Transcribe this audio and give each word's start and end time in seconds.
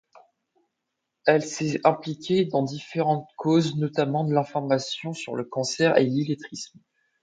Elle 1.27 1.43
s'est 1.43 1.79
impliquée 1.83 2.45
dans 2.45 2.63
différentes 2.63 3.29
causes, 3.37 3.75
notamment 3.75 4.23
l’information 4.23 5.13
sur 5.13 5.35
le 5.35 5.43
cancer 5.43 5.95
et 5.99 6.05
l'illettrisme. 6.05 6.79